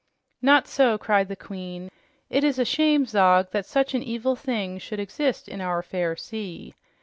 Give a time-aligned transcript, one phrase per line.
[0.41, 1.91] "Not so!" cried the Queen.
[2.31, 6.15] "It is a shame, Zog, that such an evil thing should exist in our fair
[6.15, 6.73] sea."